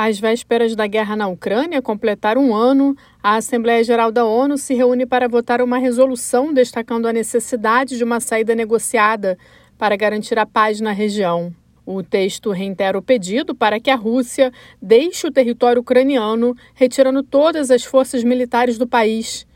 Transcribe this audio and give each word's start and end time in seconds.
Às 0.00 0.20
vésperas 0.20 0.76
da 0.76 0.86
guerra 0.86 1.16
na 1.16 1.26
Ucrânia 1.26 1.82
completar 1.82 2.38
um 2.38 2.54
ano, 2.54 2.96
a 3.20 3.34
Assembleia 3.34 3.82
Geral 3.82 4.12
da 4.12 4.24
ONU 4.24 4.56
se 4.56 4.72
reúne 4.72 5.04
para 5.04 5.26
votar 5.26 5.60
uma 5.60 5.76
resolução 5.76 6.54
destacando 6.54 7.08
a 7.08 7.12
necessidade 7.12 7.98
de 7.98 8.04
uma 8.04 8.20
saída 8.20 8.54
negociada 8.54 9.36
para 9.76 9.96
garantir 9.96 10.38
a 10.38 10.46
paz 10.46 10.80
na 10.80 10.92
região. 10.92 11.52
O 11.84 12.00
texto 12.00 12.52
reitera 12.52 12.96
o 12.96 13.02
pedido 13.02 13.56
para 13.56 13.80
que 13.80 13.90
a 13.90 13.96
Rússia 13.96 14.52
deixe 14.80 15.26
o 15.26 15.32
território 15.32 15.80
ucraniano, 15.80 16.56
retirando 16.76 17.20
todas 17.20 17.68
as 17.68 17.82
forças 17.82 18.22
militares 18.22 18.78
do 18.78 18.86
país. 18.86 19.48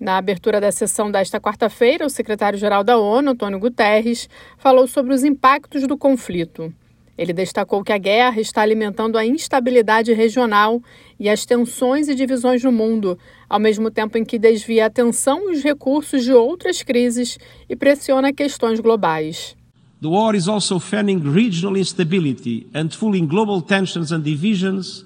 Na 0.00 0.16
abertura 0.16 0.60
da 0.60 0.72
sessão 0.72 1.08
desta 1.08 1.40
quarta-feira, 1.40 2.04
o 2.04 2.10
secretário-geral 2.10 2.82
da 2.82 2.98
ONU, 2.98 3.30
Antônio 3.30 3.60
Guterres, 3.60 4.28
falou 4.58 4.88
sobre 4.88 5.14
os 5.14 5.22
impactos 5.22 5.86
do 5.86 5.96
conflito. 5.96 6.74
Ele 7.16 7.32
destacou 7.32 7.84
que 7.84 7.92
a 7.92 7.98
guerra 7.98 8.40
está 8.40 8.62
alimentando 8.62 9.16
a 9.16 9.24
instabilidade 9.24 10.12
regional 10.12 10.82
e 11.18 11.28
as 11.28 11.46
tensões 11.46 12.08
e 12.08 12.14
divisões 12.14 12.62
no 12.64 12.72
mundo, 12.72 13.18
ao 13.48 13.60
mesmo 13.60 13.90
tempo 13.90 14.18
em 14.18 14.24
que 14.24 14.38
desvia 14.38 14.84
a 14.84 14.86
atenção 14.86 15.50
e 15.50 15.56
os 15.56 15.62
recursos 15.62 16.24
de 16.24 16.32
outras 16.32 16.82
crises 16.82 17.38
e 17.68 17.76
pressiona 17.76 18.32
questões 18.32 18.80
globais. 18.80 19.56
The 20.00 20.08
war 20.08 20.34
is 20.34 20.48
also 20.48 20.78
fanning 20.78 21.20
regional 21.20 21.76
instability 21.76 22.66
and 22.74 22.90
fueling 22.90 23.26
global 23.26 23.62
tensions 23.62 24.12
and 24.12 24.20
divisions, 24.22 25.04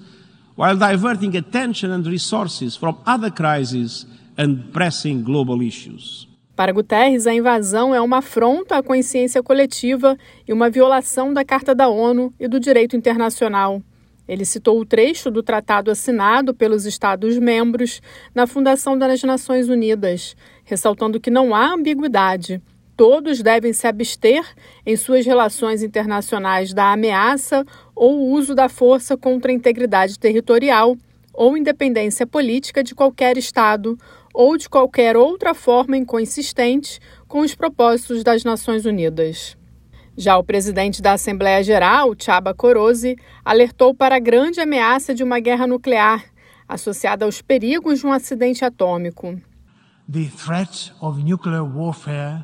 while 0.57 0.75
diverting 0.75 1.37
attention 1.37 1.91
and 1.91 2.05
resources 2.05 2.75
from 2.75 2.97
other 3.05 3.31
crises 3.31 4.05
and 4.37 4.71
pressing 4.73 5.23
global 5.23 5.61
issues. 5.61 6.28
Para 6.59 6.73
Guterres, 6.73 7.25
a 7.25 7.33
invasão 7.33 7.95
é 7.95 8.01
uma 8.01 8.17
afronta 8.17 8.75
à 8.75 8.83
consciência 8.83 9.41
coletiva 9.41 10.17
e 10.45 10.51
uma 10.51 10.69
violação 10.69 11.33
da 11.33 11.45
Carta 11.45 11.73
da 11.73 11.87
ONU 11.87 12.33
e 12.37 12.49
do 12.49 12.59
direito 12.59 12.97
internacional. 12.97 13.81
Ele 14.27 14.43
citou 14.43 14.77
o 14.77 14.85
trecho 14.85 15.31
do 15.31 15.41
tratado 15.41 15.89
assinado 15.89 16.53
pelos 16.53 16.85
Estados-membros 16.85 18.01
na 18.35 18.45
fundação 18.45 18.97
das 18.97 19.23
Nações 19.23 19.69
Unidas, 19.69 20.35
ressaltando 20.65 21.17
que 21.17 21.31
não 21.31 21.55
há 21.55 21.75
ambiguidade. 21.75 22.61
Todos 22.97 23.41
devem 23.41 23.71
se 23.71 23.87
abster 23.87 24.45
em 24.85 24.97
suas 24.97 25.25
relações 25.25 25.81
internacionais 25.81 26.73
da 26.73 26.91
ameaça 26.91 27.65
ou 27.95 28.31
uso 28.33 28.53
da 28.53 28.67
força 28.67 29.15
contra 29.15 29.49
a 29.49 29.55
integridade 29.55 30.19
territorial 30.19 30.97
ou 31.33 31.55
independência 31.55 32.27
política 32.27 32.83
de 32.83 32.93
qualquer 32.93 33.37
Estado 33.37 33.97
ou 34.33 34.57
de 34.57 34.69
qualquer 34.69 35.17
outra 35.17 35.53
forma 35.53 35.97
inconsistente 35.97 36.99
com 37.27 37.39
os 37.39 37.55
propósitos 37.55 38.23
das 38.23 38.43
Nações 38.43 38.85
Unidas. 38.85 39.57
Já 40.17 40.37
o 40.37 40.43
presidente 40.43 41.01
da 41.01 41.13
Assembleia 41.13 41.63
Geral, 41.63 42.13
Chaba 42.19 42.53
Korosi, 42.53 43.15
alertou 43.43 43.95
para 43.95 44.17
a 44.17 44.19
grande 44.19 44.59
ameaça 44.59 45.15
de 45.15 45.23
uma 45.23 45.39
guerra 45.39 45.65
nuclear, 45.65 46.25
associada 46.67 47.25
aos 47.25 47.41
perigos 47.41 47.99
de 47.99 48.05
um 48.05 48.11
acidente 48.11 48.65
atômico. 48.65 49.39
The 50.11 50.25
threat 50.25 50.91
of 50.99 51.23
nuclear 51.23 51.63
warfare 51.63 52.43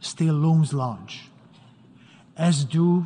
still 0.00 0.34
looms 0.34 0.72
large, 0.72 1.30
as 2.36 2.62
do 2.64 3.04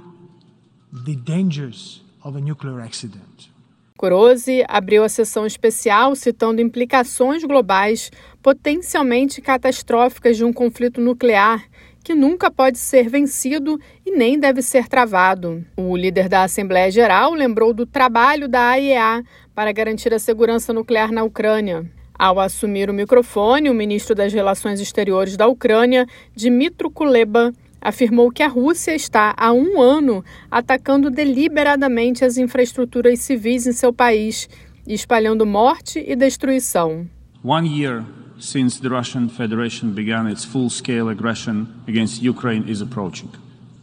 the 0.92 1.14
dangers 1.14 2.02
of 2.22 2.36
a 2.36 2.40
nuclear 2.40 2.80
accident. 2.80 3.50
Corose 4.00 4.64
abriu 4.66 5.04
a 5.04 5.10
sessão 5.10 5.44
especial 5.44 6.16
citando 6.16 6.62
implicações 6.62 7.44
globais 7.44 8.10
potencialmente 8.42 9.42
catastróficas 9.42 10.38
de 10.38 10.42
um 10.42 10.54
conflito 10.54 11.02
nuclear 11.02 11.62
que 12.02 12.14
nunca 12.14 12.50
pode 12.50 12.78
ser 12.78 13.10
vencido 13.10 13.78
e 14.06 14.12
nem 14.12 14.40
deve 14.40 14.62
ser 14.62 14.88
travado. 14.88 15.62
O 15.76 15.94
líder 15.94 16.30
da 16.30 16.44
Assembleia 16.44 16.90
Geral 16.90 17.34
lembrou 17.34 17.74
do 17.74 17.84
trabalho 17.84 18.48
da 18.48 18.70
AIEA 18.70 19.22
para 19.54 19.70
garantir 19.70 20.14
a 20.14 20.18
segurança 20.18 20.72
nuclear 20.72 21.12
na 21.12 21.22
Ucrânia. 21.22 21.84
Ao 22.18 22.40
assumir 22.40 22.88
o 22.88 22.94
microfone, 22.94 23.68
o 23.68 23.74
ministro 23.74 24.14
das 24.14 24.32
Relações 24.32 24.80
Exteriores 24.80 25.36
da 25.36 25.46
Ucrânia, 25.46 26.06
Dmitro 26.34 26.90
Kuleba, 26.90 27.52
afirmou 27.80 28.30
que 28.30 28.42
a 28.42 28.48
Rússia 28.48 28.94
está 28.94 29.34
há 29.36 29.52
um 29.52 29.80
ano 29.80 30.24
atacando 30.50 31.10
deliberadamente 31.10 32.24
as 32.24 32.36
infraestruturas 32.36 33.20
civis 33.20 33.66
em 33.66 33.72
seu 33.72 33.92
país 33.92 34.48
espalhando 34.86 35.46
morte 35.46 36.04
e 36.06 36.16
destruição. 36.16 37.06
One 37.44 37.68
year 37.68 38.04
since 38.38 38.80
the 38.80 38.88
Russian 38.88 39.28
Federation 39.28 39.90
began 39.90 40.28
its 40.28 40.44
full-scale 40.44 41.10
aggression 41.10 41.66
against 41.86 42.22
Ukraine 42.22 42.70
is 42.70 42.80
approaching. 42.80 43.28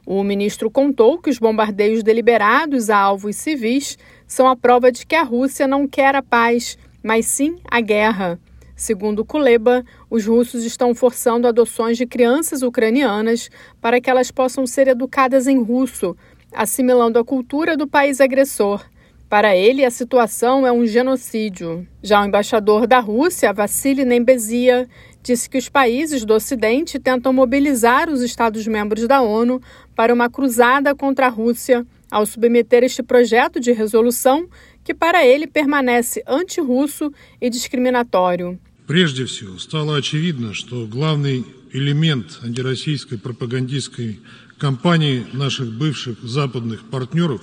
O 0.05 0.23
ministro 0.23 0.71
contou 0.71 1.19
que 1.19 1.29
os 1.29 1.37
bombardeios 1.37 2.01
deliberados 2.01 2.89
a 2.89 2.97
alvos 2.97 3.35
civis 3.35 3.97
são 4.25 4.47
a 4.47 4.55
prova 4.55 4.91
de 4.91 5.05
que 5.05 5.15
a 5.15 5.23
Rússia 5.23 5.67
não 5.67 5.87
quer 5.87 6.15
a 6.15 6.21
paz, 6.21 6.77
mas 7.03 7.25
sim 7.25 7.57
a 7.69 7.81
guerra. 7.81 8.39
Segundo 8.77 9.25
Kuleba, 9.25 9.83
os 10.07 10.27
russos 10.27 10.63
estão 10.63 10.93
forçando 10.93 11.47
adoções 11.47 11.97
de 11.97 12.05
crianças 12.05 12.61
ucranianas 12.61 13.49
para 13.81 13.99
que 13.99 14.07
elas 14.07 14.29
possam 14.29 14.67
ser 14.67 14.87
educadas 14.87 15.47
em 15.47 15.63
russo, 15.63 16.15
assimilando 16.53 17.17
a 17.17 17.25
cultura 17.25 17.75
do 17.75 17.87
país 17.87 18.21
agressor. 18.21 18.85
Para 19.27 19.55
ele, 19.57 19.83
a 19.83 19.89
situação 19.89 20.65
é 20.65 20.71
um 20.71 20.85
genocídio. 20.85 21.87
Já 22.03 22.21
o 22.21 22.25
embaixador 22.25 22.85
da 22.85 22.99
Rússia, 22.99 23.51
Vassili 23.51 24.05
Nembezia, 24.05 24.87
disse 25.23 25.49
que 25.49 25.57
os 25.57 25.67
países 25.67 26.23
do 26.23 26.35
Ocidente 26.35 26.99
tentam 26.99 27.33
mobilizar 27.33 28.11
os 28.11 28.21
Estados-membros 28.21 29.07
da 29.07 29.21
ONU 29.21 29.59
para 29.95 30.13
uma 30.13 30.29
cruzada 30.29 30.93
contra 30.93 31.25
a 31.25 31.29
Rússia 31.29 31.83
ao 32.11 32.27
submeter 32.27 32.83
este 32.83 33.01
projeto 33.01 33.59
de 33.59 33.71
resolução 33.71 34.47
que, 34.83 34.93
para 34.93 35.25
ele, 35.25 35.47
permanece 35.47 36.23
anti-russo 36.27 37.11
e 37.41 37.49
discriminatório. 37.49 38.57
Прежде 38.86 39.24
всего, 39.26 39.58
стало 39.58 39.96
очевидно, 39.96 40.54
что 40.54 40.86
главный 40.86 41.44
элемент 41.72 42.40
антироссийской 42.42 43.18
пропагандистской 43.18 44.20
кампании 44.58 45.26
наших 45.32 45.72
бывших 45.72 46.22
западных 46.22 46.84
партнеров 46.90 47.42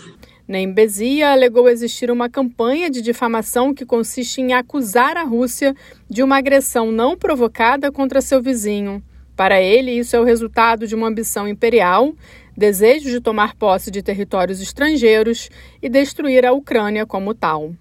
Nembezia 0.50 1.32
alegou 1.32 1.70
existir 1.70 2.10
uma 2.10 2.28
campanha 2.28 2.90
de 2.90 3.04
difamação 3.04 3.72
que 3.72 3.86
consiste 3.86 4.42
em 4.42 4.52
acusar 4.52 5.16
a 5.16 5.22
Rússia 5.22 5.76
de 6.10 6.24
uma 6.24 6.38
agressão 6.38 6.92
não 6.92 7.16
provocada 7.16 7.92
contra 7.92 8.20
seu 8.20 8.42
vizinho. 8.42 9.04
Para 9.36 9.62
ele, 9.62 9.92
isso 9.92 10.16
é 10.16 10.20
o 10.20 10.24
resultado 10.24 10.88
de 10.88 10.96
uma 10.96 11.08
ambição 11.08 11.48
imperial, 11.48 12.16
desejo 12.58 13.12
de 13.12 13.22
tomar 13.22 13.56
posse 13.56 13.92
de 13.92 14.02
territórios 14.02 14.60
estrangeiros 14.60 15.52
e 15.84 15.88
destruir 15.88 16.44
a 16.44 16.52
Ucrânia 16.52 17.06
como 17.06 17.36
tal. 17.36 17.76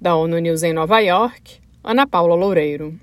Da 0.00 0.16
ONU 0.16 0.36
News 0.40 0.64
em 0.64 0.72
Nova 0.72 0.98
York, 0.98 1.60
Ana 1.85 2.07
Paula 2.07 2.33
Loureiro. 2.35 2.97